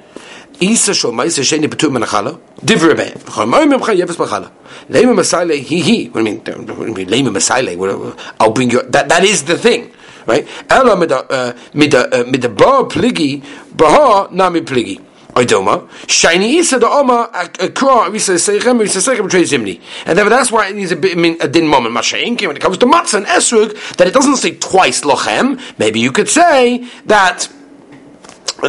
Isa 0.59 0.91
shol 0.91 1.13
ma'isa 1.13 1.41
sheni 1.41 1.67
betu 1.67 1.89
menachala 1.89 2.39
divre 2.63 2.95
be 2.95 3.05
chol 3.31 3.47
moy 3.49 3.65
mem 3.65 3.79
chay 3.79 3.97
yefes 3.97 4.15
bachala 4.15 4.51
leime 4.89 5.13
masale 5.15 5.57
hi 5.59 5.79
hi. 5.81 6.09
What 6.11 6.23
do 6.23 6.31
you 6.31 6.93
mean? 6.93 7.07
Leime 7.07 7.29
masale 7.33 8.15
I'll 8.39 8.51
bring 8.51 8.69
you 8.69 8.81
that 8.83 9.09
that 9.09 9.23
is 9.23 9.43
the 9.43 9.57
thing 9.57 9.91
right? 10.27 10.47
Ela 10.69 10.95
mit 10.95 11.09
der 11.09 11.55
mit 11.73 11.91
der 11.91 12.25
mit 12.25 12.41
der 12.41 12.49
ba 12.49 12.83
pligi 12.85 13.43
ba 13.75 14.27
nami 14.31 14.61
pligi 14.61 15.01
Oidoma, 15.33 15.89
shiny 16.07 16.57
isa 16.57 16.77
the 16.77 16.87
oma 16.87 17.29
a 17.33 17.47
kra 17.69 18.11
we 18.11 18.19
say 18.19 18.33
sechem 18.33 18.77
we 18.77 18.87
say 18.87 18.99
sechem 18.99 19.27
trade 19.29 19.47
zimni, 19.47 19.81
and 20.05 20.17
therefore 20.17 20.29
that's 20.29 20.51
why 20.51 20.67
it 20.67 20.75
needs 20.75 20.91
a 20.91 20.95
bit 20.95 21.17
a 21.41 21.47
din 21.47 21.67
moment 21.67 21.95
mashainki 21.95 22.45
when 22.45 22.55
it 22.55 22.61
comes 22.61 22.77
to 22.77 22.85
matzah 22.85 23.15
and 23.15 23.25
esrog 23.25 23.95
that 23.97 24.07
it 24.07 24.13
doesn't 24.13 24.37
say 24.37 24.55
twice 24.57 25.01
lochem. 25.01 25.59
Maybe 25.79 25.99
you 25.99 26.11
could 26.11 26.29
say 26.29 26.87
that. 27.05 27.47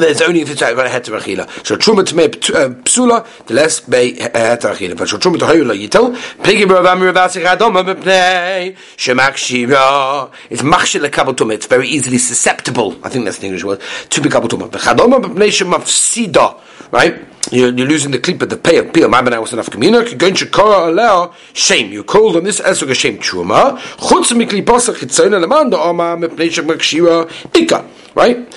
There's 0.00 0.20
only 0.22 0.40
if 0.40 0.50
it's 0.50 0.62
a 0.62 0.66
heter 0.66 1.18
achila. 1.18 1.66
So 1.66 1.76
truma 1.76 2.04
to 2.06 2.16
me 2.16 2.24
uh, 2.24 2.28
psula, 2.82 3.26
the 3.46 3.54
less 3.54 3.80
be 3.80 4.20
uh, 4.20 4.28
heter 4.28 4.74
achila. 4.74 4.96
But 4.96 5.08
so 5.08 5.18
truma 5.18 5.38
to 5.38 5.44
hayula 5.46 5.76
yitel, 5.76 6.14
pigi 6.42 6.64
b'ravam 6.64 7.12
ravasich 7.12 7.44
adoma 7.44 7.84
b'pnei, 7.84 8.76
shemak 8.96 9.36
shira. 9.36 10.30
It's 10.50 10.62
machshel 10.62 11.02
lekabel 11.02 11.34
tumah. 11.34 11.54
It's 11.54 11.66
very 11.66 11.88
easily 11.88 12.18
susceptible, 12.18 12.96
I 13.04 13.08
think 13.08 13.24
that's 13.24 13.38
the 13.38 13.46
English 13.46 13.64
word, 13.64 13.80
to 14.10 14.20
be 14.20 14.28
kabel 14.28 14.48
tumah. 14.48 14.70
V'chadoma 14.70 15.22
b'pnei 15.22 15.48
shemafsida. 15.48 16.60
Right? 16.90 17.24
You're, 17.50 17.72
you're 17.72 17.88
losing 17.88 18.10
the 18.12 18.18
clip 18.18 18.40
at 18.42 18.50
the 18.50 18.56
pay 18.56 18.78
of 18.78 18.92
peel. 18.92 19.08
My 19.08 19.20
man 19.20 19.40
was 19.40 19.52
enough 19.52 19.68
community. 19.70 20.14
Going 20.14 20.34
to 20.34 20.46
call 20.46 20.88
allow 20.88 21.34
shame. 21.52 21.92
You 21.92 22.04
called 22.04 22.36
on 22.36 22.44
this 22.44 22.60
esrog 22.60 22.90
a 22.90 22.94
shame 22.94 23.18
truma. 23.18 23.76
Chutz 23.96 24.32
mikli 24.32 24.62
pasach 24.62 24.94
chitzona 24.94 25.44
lemanda 25.44 25.74
oma 25.74 26.16
mepnei 26.16 26.50
shemak 26.50 26.80
ika. 27.54 27.84
Right? 28.14 28.48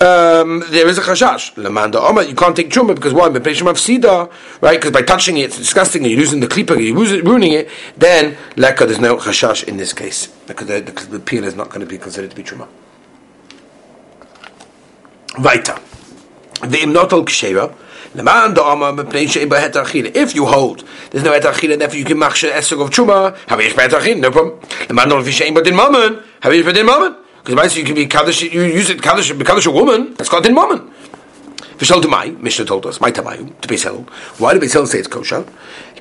Um, 0.00 0.64
there 0.70 0.88
is 0.88 0.98
a 0.98 1.02
chashash. 1.02 1.54
Lemanda 1.54 1.96
Omer, 1.96 2.22
you 2.22 2.34
can't 2.34 2.56
take 2.56 2.70
truma 2.70 2.94
because 2.94 3.12
why? 3.12 3.28
Bepeshim 3.28 3.68
of 3.68 3.76
sida, 3.76 4.32
right? 4.62 4.78
Because 4.78 4.92
by 4.92 5.02
touching 5.02 5.36
it, 5.36 5.46
it's 5.46 5.58
disgusting. 5.58 6.04
You're 6.04 6.18
using 6.18 6.40
the 6.40 6.48
klipa, 6.48 6.82
you're 6.82 7.22
ruining 7.22 7.52
it. 7.52 7.68
Then 7.96 8.36
leka, 8.56 8.86
there's 8.86 9.00
no 9.00 9.18
chashash 9.18 9.64
in 9.64 9.76
this 9.76 9.92
case 9.92 10.28
because 10.46 10.68
the, 10.68 10.80
the, 10.80 11.06
the 11.06 11.20
peel 11.20 11.44
is 11.44 11.54
not 11.54 11.68
going 11.68 11.80
to 11.80 11.86
be 11.86 11.98
considered 11.98 12.30
to 12.30 12.36
be 12.36 12.42
truma. 12.42 12.66
Vaita, 15.34 15.76
the 16.60 16.78
imnotal 16.78 17.24
ksheva. 17.24 17.76
If 18.12 20.34
you 20.34 20.46
hold, 20.46 20.84
there's 21.10 21.22
no 21.22 21.38
etachila, 21.38 21.78
therefore 21.78 21.96
you 21.96 22.04
can 22.04 22.16
machshe 22.16 22.50
esog 22.50 22.82
of 22.82 22.90
truma. 22.90 23.36
Have 23.46 23.60
you? 23.60 24.16
No 24.16 24.32
problem. 24.32 24.58
Lemanda 24.88 25.22
vishaim 25.22 25.54
but 25.54 25.64
in 25.64 25.76
mammon. 25.76 26.20
Have 26.40 26.52
you 26.52 26.68
in 26.68 26.86
mammon? 26.86 27.14
Because 27.44 27.76
you 27.76 27.84
can 27.84 27.94
be 27.94 28.06
kaddish, 28.06 28.42
you 28.42 28.62
use 28.62 28.90
it 28.90 29.02
kaddish, 29.02 29.32
be 29.32 29.44
kaddish 29.44 29.66
a 29.66 29.70
woman. 29.70 30.14
That's 30.14 30.28
called 30.28 30.46
in 30.46 30.54
woman. 30.54 30.92
V'shal 31.78 32.06
Mai, 32.10 32.30
Mishnah 32.30 32.66
told 32.66 32.84
us, 32.84 33.00
my 33.00 33.10
tamayu, 33.10 33.58
to 33.62 33.68
be 33.68 33.78
settled. 33.78 34.10
Why 34.36 34.52
do 34.52 34.60
Beisel 34.60 34.86
say 34.86 34.98
it's 34.98 35.08
kosher? 35.08 35.46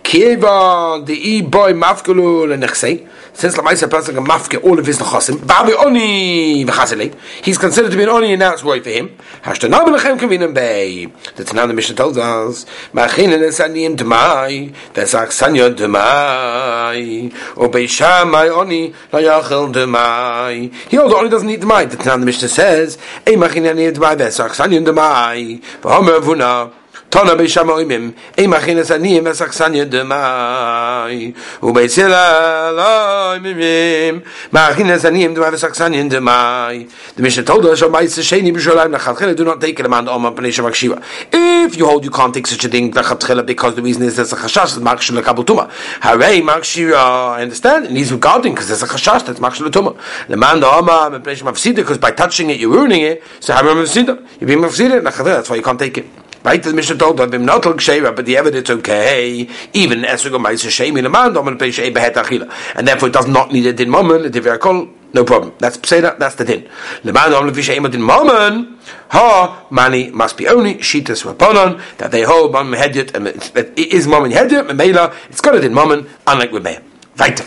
Kieva 0.03 1.05
the 1.05 1.13
e 1.13 1.41
boy 1.41 1.73
mafkulu 1.73 2.47
lenechsei. 2.47 3.07
Since 3.31 3.55
the 3.55 3.61
Lamaisa 3.61 3.89
person 3.89 4.15
can 4.15 4.25
mafke 4.25 4.61
all 4.61 4.77
of 4.77 4.85
his 4.85 4.97
nechasim, 4.99 5.47
babi 5.47 5.73
oni 5.73 6.65
v'chasile. 6.65 7.15
He's 7.41 7.57
considered 7.57 7.91
to 7.91 7.95
be 7.95 8.03
an 8.03 8.09
oni, 8.09 8.33
and 8.33 8.41
it's 8.41 8.63
right 8.63 8.83
for 8.83 8.89
him. 8.89 9.15
Hashtanah 9.43 9.85
b'lechem 9.85 10.19
kavinim 10.19 10.53
bei. 10.53 11.05
The 11.35 11.45
Tanah 11.45 11.67
the 11.67 11.73
Mishnah 11.73 11.95
tells 11.95 12.17
us, 12.17 12.65
ma'achinen 12.93 13.39
esaniyim 13.39 13.95
demai, 13.95 14.73
v'esach 14.93 15.27
sanya 15.27 15.73
demai, 15.73 17.31
o 17.55 17.69
beishamai 17.69 18.49
oni 18.53 18.93
layachel 19.13 19.71
demai. 19.73 20.73
He 20.89 20.97
also 20.97 21.15
only 21.15 21.29
doesn't 21.29 21.49
eat 21.49 21.61
demai. 21.61 21.89
The 21.89 21.95
Tanah 21.95 22.19
the 22.19 22.25
Mishnah 22.25 22.49
says, 22.49 22.97
ei 23.25 23.35
machinen 23.35 23.93
demai, 23.93 24.17
v'esach 24.17 24.49
sanya 24.49 24.83
demai, 24.83 25.61
v'homer 25.81 26.19
v'una. 26.19 26.73
Tona 27.09 27.35
beishamoimim, 27.35 28.13
ei 28.37 28.45
machinas 28.45 28.91
aniyim 28.91 29.25
esaksanya 29.25 29.89
demai, 29.89 31.33
ubeisila 31.59 32.71
loimim, 32.71 34.21
machinas 34.51 35.03
aniyim 35.05 35.33
demai 35.33 35.51
esaksanya 35.53 36.07
demai. 36.07 36.87
The 37.15 37.23
Mishnah 37.23 37.45
told 37.45 37.65
us, 37.65 37.81
Shamayis 37.81 38.19
Sheni 38.19 38.53
b'sholayim 38.53 38.95
nachatchila, 38.95 39.35
do 39.35 39.43
not 39.43 39.59
take 39.59 39.79
it 39.79 39.87
among 39.87 40.07
Oma 40.07 40.31
Pnei 40.33 40.49
Shamak 40.49 41.03
If 41.31 41.77
you 41.77 41.87
hold 41.87 42.05
you 42.05 42.11
can't 42.11 42.31
take 42.31 42.45
such 42.45 42.63
a 42.65 42.69
thing 42.69 42.91
nachatchila 42.91 43.43
because 43.43 43.73
the 43.73 43.81
reason 43.81 44.03
is 44.03 44.15
there's 44.15 44.31
a 44.31 44.35
chashash, 44.35 44.75
that 44.75 44.83
makshil 44.83 45.19
lekabel 45.19 45.43
tuma. 45.43 45.71
Harei 46.01 46.43
makshira, 46.43 47.37
I 47.37 47.41
understand, 47.41 47.87
and 47.87 47.97
he's 47.97 48.11
regarding 48.11 48.53
because 48.53 48.67
there's 48.67 48.83
a 48.83 48.87
chashash 48.87 49.25
that's 49.25 49.39
makshil 49.39 49.67
tuma. 49.71 49.99
The 50.27 50.37
man 50.37 50.59
the 50.59 50.67
Oma 50.67 51.19
Pnei 51.19 51.35
Shamak 51.35 51.75
because 51.75 51.97
by 51.97 52.11
touching 52.11 52.51
it 52.51 52.59
you're 52.59 52.71
ruining 52.71 53.01
it, 53.01 53.23
so 53.39 53.53
haram 53.53 53.77
mafsida. 53.77 54.23
You're 54.39 54.47
being 54.47 54.59
mafsida, 54.59 55.01
that's 55.01 55.49
why 55.49 55.55
you 55.55 55.63
can't 55.63 55.79
take 55.79 55.97
it. 55.97 56.05
Right, 56.49 56.63
the 56.63 56.73
Mishnah 56.73 56.97
told 56.97 57.19
them 57.19 57.45
not 57.45 57.61
ksheira, 57.61 58.15
but 58.15 58.25
the 58.25 58.35
evidence 58.35 58.71
okay. 58.71 59.47
Even 59.71 60.01
esrog 60.01 60.43
ma'aser 60.43 60.71
shem 60.71 60.97
in 60.97 61.05
a 61.05 61.09
man 61.09 61.31
domin 61.31 61.59
pei 61.59 61.69
shei 61.69 61.91
behet 61.91 62.15
achila, 62.15 62.51
and 62.75 62.87
therefore 62.87 63.09
it 63.09 63.13
does 63.13 63.27
not 63.27 63.51
need 63.51 63.67
a 63.67 63.73
din 63.73 63.87
moment. 63.87 64.25
A 64.25 64.31
divrei 64.31 64.59
kol, 64.59 64.89
no 65.13 65.23
problem. 65.23 65.53
That's 65.59 65.77
pseida. 65.77 66.17
That's 66.17 66.33
the 66.33 66.45
din. 66.45 66.67
Leman 67.03 67.29
domin 67.29 67.53
pei 67.53 67.61
shei 67.61 67.77
din 67.77 68.01
moment. 68.01 68.81
Ha 69.09 69.67
money 69.69 70.09
must 70.09 70.37
be 70.37 70.47
only 70.47 70.77
shitas 70.77 71.23
raponon 71.23 71.79
that 71.99 72.09
they 72.09 72.23
hold 72.23 72.51
mom 72.51 72.73
hedyot 72.73 73.13
and 73.13 73.27
that 73.27 73.67
it 73.77 73.93
is 73.93 74.07
mom 74.07 74.23
hedyot 74.23 74.71
memela. 74.71 75.13
It's 75.29 75.41
got 75.41 75.53
a 75.53 75.61
din 75.61 75.71
moment, 75.75 76.09
unlike 76.25 76.51
with 76.51 76.63
meir. 76.63 76.81
Weiter. 77.19 77.45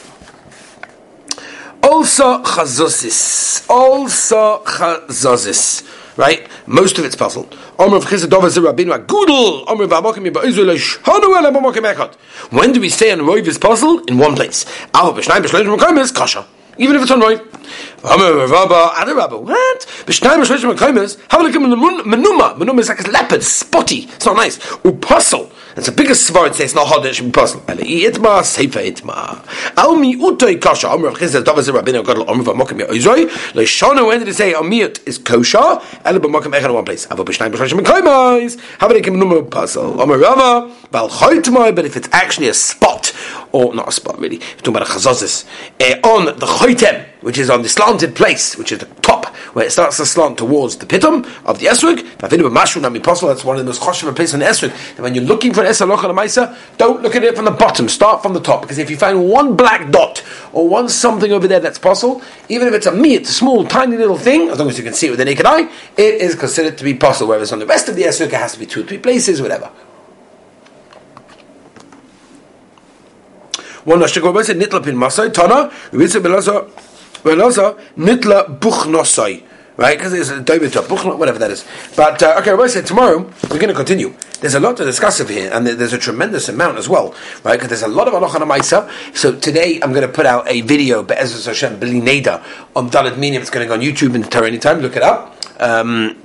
Also 1.83 2.41
chazosis. 2.45 3.69
Also 3.69 4.63
chazosis 4.65 5.83
right? 6.17 6.47
Most 6.67 6.99
of 6.99 7.05
it's 7.05 7.17
puzzled. 7.17 7.55
When 12.51 12.73
do 12.73 12.81
we 12.81 12.89
say 12.89 13.13
on 13.13 13.21
Roiv 13.21 13.47
is 13.47 13.59
puzzled? 13.59 14.09
In 14.11 14.19
one 14.19 14.35
place. 14.35 14.65
Even 16.79 16.97
if 16.97 17.03
it's 17.03 17.11
on 17.11 17.21
Roiv. 17.21 17.41
What? 18.03 19.87
Menuma. 22.05 22.57
Menuma 22.57 22.81
is 22.81 22.89
like 22.89 23.07
a 23.07 23.11
leopard, 23.11 23.43
spotty. 23.43 24.09
It's 24.15 24.27
not 24.27 24.37
nice. 24.37 24.59
Upuzzle. 24.59 25.51
It's 25.77 25.89
a 25.89 25.93
biggest 25.93 26.31
svar. 26.31 26.49
It 26.49 26.55
says. 26.55 26.75
It 26.77 27.15
should 27.15 27.27
be 27.27 27.33
puzzle. 27.33 27.63
Ele 27.69 27.83
itma 27.83 28.43
seifa 28.43 28.81
itma. 28.83 29.43
Al 29.77 29.97
mi 29.97 30.17
utoi 30.17 30.61
kasha. 30.61 30.89
Chizah 30.89 31.43
tavas 31.43 31.69
rabbeinu 31.69 32.05
gadol 32.05 32.29
omer 32.29 32.45
v'mokim 32.45 32.81
yoizoi. 32.81 33.29
Leishonu 33.53 34.07
when 34.07 34.27
it 34.27 34.35
say 34.35 34.53
amiyut 34.53 35.07
is 35.07 35.19
kosher? 35.19 35.81
Ele 36.05 36.21
b'mokim 36.21 36.53
echan 36.53 36.67
in 36.67 36.75
one 36.75 36.85
place. 36.85 37.07
Avo 37.07 37.25
b'shnayim 37.25 37.53
b'shloshim 37.53 37.81
hakaimis. 37.81 38.61
Have 38.81 38.91
a 38.91 38.95
look 38.95 39.07
at 39.07 39.13
menuma 39.13 39.51
puzzle. 39.51 40.01
Omer 40.01 40.19
rava. 40.19 40.75
Bal 40.91 41.09
choytmoi. 41.09 41.75
But 41.75 41.87
if 41.87 41.97
it's 41.97 42.09
actually 42.13 42.49
a 42.49 42.55
spot, 42.55 43.13
or 43.53 43.75
not 43.75 43.89
a 43.89 43.93
spot 43.93 44.19
really, 44.19 44.39
we're 44.39 44.57
talking 44.59 44.77
about 44.77 44.89
a 44.89 44.93
chazazis, 44.93 45.45
eh, 45.81 46.01
on 46.03 46.27
the 46.27 46.47
choytem, 46.47 47.07
which 47.21 47.39
is 47.39 47.49
on 47.51 47.63
the 47.63 47.69
slanted 47.69 48.15
place, 48.15 48.57
which 48.57 48.73
is 48.73 48.79
the 48.81 48.87
top, 49.03 49.32
where 49.53 49.67
it 49.67 49.71
starts 49.71 49.97
to 49.99 50.07
slant 50.07 50.39
towards 50.39 50.77
the 50.77 50.87
pitum 50.87 51.25
of 51.45 51.59
the 51.59 51.67
esrog. 51.67 52.03
That's 52.19 53.45
one 53.45 53.57
of 53.57 53.65
the 53.65 53.67
most 53.67 53.81
choshev 53.83 54.15
places 54.17 54.35
in 54.35 54.41
the 54.41 54.47
esrog. 54.47 54.73
And 54.91 55.01
when 55.01 55.15
you're 55.15 55.25
looking 55.25 55.53
for 55.53 55.63
an 55.63 55.67
esrog 55.69 56.57
don't 56.79 57.03
look 57.03 57.17
at 57.17 57.25
it 57.25 57.37
from 57.37 57.45
the 57.45 57.51
bottom. 57.51 57.89
Start 57.89 58.23
from 58.23 58.33
the 58.33 58.41
top, 58.41 58.63
because 58.63 58.79
if 58.79 58.91
you 58.91 58.97
find 58.97 59.29
one 59.29 59.57
black 59.57 59.91
dot 59.91 60.23
or 60.53 60.69
one 60.69 60.89
something 60.89 61.33
over 61.33 61.47
there 61.47 61.61
that's 61.61 61.79
possible, 61.79 62.23
even 62.49 62.69
if 62.69 62.75
it's 62.75 62.87
a 62.87 62.93
me, 62.93 63.15
it's 63.15 63.31
a 63.31 63.33
small, 63.33 63.65
tiny 63.65 63.97
little 63.97 64.19
thing, 64.19 64.49
as 64.49 64.59
long 64.59 64.69
as 64.69 64.79
you 64.79 64.85
can 64.85 64.95
see 64.95 65.09
it 65.09 65.11
with 65.11 65.19
the 65.19 65.25
naked 65.25 65.47
eye, 65.47 65.71
it 65.97 66.15
is 66.21 66.35
considered 66.35 66.79
to 66.79 66.85
be 66.85 66.95
possible. 66.95 67.31
Whereas 67.31 67.53
on 67.53 67.59
the 67.59 67.67
rest 67.67 67.89
of 67.89 67.97
the 67.97 68.03
esrog, 68.03 68.27
it 68.27 68.35
has 68.35 68.53
to 68.55 68.59
be 68.59 68.67
two 68.67 68.83
or 68.83 68.87
three 68.87 68.99
places, 68.99 69.41
whatever. 69.43 69.71
One 73.85 73.99
Nashtagovas 73.99 74.45
said 74.45 74.57
Nitla 74.59 74.85
pin 74.85 74.97
Masai, 74.97 75.31
Tana, 75.31 75.69
Rebitza 75.91 76.71
Belasa, 77.23 77.43
also 77.43 77.79
Nitla 77.97 78.59
Buchnosai. 78.59 79.43
right? 79.77 79.97
Because 79.97 80.13
there's 80.13 80.31
a 80.31 80.43
Buchla, 80.43 81.19
whatever 81.19 81.39
that 81.39 81.51
is. 81.51 81.65
But 81.97 82.23
uh, 82.23 82.37
okay, 82.41 82.51
Rabbi 82.51 82.67
said 82.67 82.87
tomorrow 82.87 83.19
we're 83.51 83.59
going 83.59 83.69
to 83.69 83.75
continue. 83.75 84.15
There's 84.41 84.55
a 84.55 84.61
lot 84.61 84.77
to 84.79 84.85
discuss 84.85 85.21
over 85.21 85.33
here, 85.33 85.51
and 85.53 85.67
there's 85.67 85.93
a 85.93 85.99
tremendous 85.99 86.49
amount 86.49 86.77
as 86.77 86.89
well, 86.89 87.15
right? 87.45 87.55
Because 87.55 87.69
there's 87.69 87.83
a 87.83 87.89
lot 87.89 88.09
of 88.09 88.15
Aloch 88.15 88.31
Maisa. 88.43 88.91
So 89.17 89.39
today 89.39 89.81
I'm 89.83 89.93
going 89.93 90.07
to 90.07 90.13
put 90.13 90.27
out 90.27 90.49
a 90.49 90.63
video, 90.63 91.03
Be'ezus 91.03 91.47
Hashem, 91.47 91.79
Bili 91.79 92.03
Neda, 92.03 92.45
on 92.75 92.91
Dalit 92.91 93.19
Minim. 93.19 93.41
It's 93.41 93.51
going 93.51 93.65
to 93.65 93.69
go 93.69 93.75
on 93.75 93.81
YouTube 93.81 94.17
in 94.17 94.25
Torah 94.25 94.49
anytime. 94.49 94.81
Look 94.81 94.97
it 94.97 95.03
up. 95.03 95.37
Um, 95.61 96.19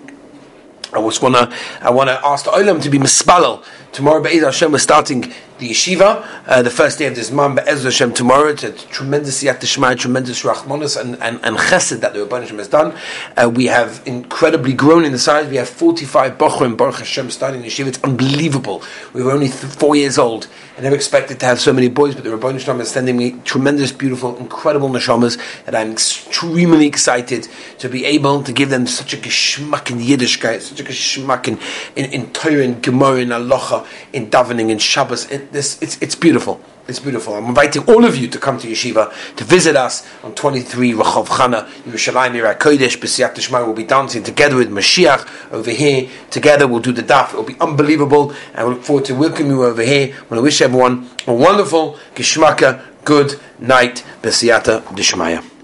I 0.93 1.01
just 1.01 1.21
wanna, 1.21 1.53
I 1.81 1.91
wanna 1.91 2.19
ask 2.23 2.45
the 2.45 2.51
Olam 2.51 2.81
to 2.81 2.89
be 2.89 2.97
mispalel. 2.97 3.63
Tomorrow, 3.91 4.23
Be'ez 4.23 4.43
Hashem, 4.43 4.71
we're 4.71 4.77
starting 4.79 5.33
the 5.59 5.69
yeshiva, 5.69 6.25
uh, 6.45 6.61
the 6.61 6.69
first 6.69 6.99
day 6.99 7.05
of 7.07 7.15
this 7.15 7.31
month, 7.31 7.55
Be'ez 7.55 7.83
Hashem, 7.83 8.13
tomorrow. 8.13 8.49
It's 8.49 8.63
a 8.63 8.71
tremendous 8.71 9.41
Yat 9.41 9.63
Shema, 9.63 9.95
tremendous 9.95 10.43
Rachmanis 10.43 10.99
and, 10.99 11.21
and, 11.21 11.39
and 11.43 11.57
Chesed 11.57 11.99
that 12.01 12.13
the 12.13 12.19
Rebbeinu 12.19 12.41
Hashem 12.41 12.57
has 12.57 12.67
done. 12.67 12.97
Uh, 13.35 13.49
we 13.49 13.65
have 13.65 14.01
incredibly 14.05 14.73
grown 14.73 15.03
in 15.05 15.11
the 15.11 15.19
size. 15.19 15.47
We 15.49 15.57
have 15.57 15.69
45 15.69 16.37
Bochrim, 16.37 16.77
Baruch 16.77 16.99
Hashem, 16.99 17.31
starting 17.31 17.63
yeshiva. 17.63 17.87
It's 17.87 18.03
unbelievable. 18.03 18.83
We 19.13 19.23
were 19.23 19.31
only 19.31 19.47
th- 19.47 19.73
four 19.73 19.95
years 19.95 20.17
old. 20.17 20.47
I 20.77 20.81
never 20.81 20.95
expected 20.95 21.39
to 21.39 21.47
have 21.47 21.59
so 21.59 21.73
many 21.73 21.89
boys, 21.89 22.13
but 22.13 22.23
the 22.23 22.29
Rebbeinu 22.29 22.53
Hashem 22.53 22.79
is 22.81 22.91
sending 22.91 23.17
me 23.17 23.31
tremendous, 23.43 23.91
beautiful, 23.91 24.37
incredible 24.37 24.89
neshamas, 24.89 25.41
and 25.65 25.75
I'm 25.75 25.91
extremely 25.91 26.85
excited 26.85 27.47
to 27.79 27.89
be 27.89 28.05
able 28.05 28.43
to 28.43 28.51
give 28.51 28.69
them 28.69 28.85
such 28.85 29.13
a 29.15 29.17
geschmack 29.17 29.89
in 29.89 29.97
Yiddishkeit, 29.97 30.61
such 30.61 30.79
a 30.79 30.83
geschmack 30.83 31.47
in, 31.47 31.57
in, 31.95 32.11
in 32.11 32.31
Torah, 32.31 32.63
in 32.63 32.79
Gemara, 32.81 33.21
in 33.21 33.31
Aloha, 33.31 33.87
in 34.13 34.29
davening, 34.29 34.69
in 34.69 34.77
Shabbos. 34.77 35.25
This, 35.51 35.81
it's, 35.81 36.01
it's 36.01 36.15
beautiful. 36.15 36.61
It's 36.87 36.99
beautiful. 36.99 37.35
I'm 37.35 37.45
inviting 37.45 37.83
all 37.83 38.05
of 38.05 38.15
you 38.15 38.29
to 38.29 38.39
come 38.39 38.57
to 38.59 38.67
Yeshiva 38.67 39.35
to 39.35 39.43
visit 39.43 39.75
us 39.75 40.07
on 40.23 40.33
23 40.33 40.93
Rachov 40.93 41.27
Chana, 41.27 41.67
Yerushalayim, 41.83 42.31
Yirat 42.31 42.59
Kodesh, 42.59 42.97
B'siyat. 42.97 43.65
We'll 43.65 43.73
be 43.73 43.83
dancing 43.83 44.23
together 44.23 44.55
with 44.55 44.69
Mashiach 44.69 45.51
over 45.51 45.71
here. 45.71 46.09
Together 46.29 46.65
we'll 46.65 46.79
do 46.79 46.93
the 46.93 47.03
daf. 47.03 47.29
It'll 47.29 47.43
be 47.43 47.59
unbelievable. 47.59 48.33
And 48.53 48.67
we 48.67 48.73
look 48.75 48.83
forward 48.83 49.05
to 49.05 49.15
welcoming 49.15 49.51
you 49.51 49.65
over 49.65 49.81
here. 49.81 50.15
I 50.15 50.21
want 50.21 50.35
to 50.35 50.41
wish 50.41 50.61
everyone 50.61 51.09
a 51.27 51.33
wonderful, 51.33 51.97
Gishmaka, 52.15 52.81
good 53.03 53.37
night, 53.59 54.05
B'siyata 54.21 54.83
Dishmaya. 54.83 55.56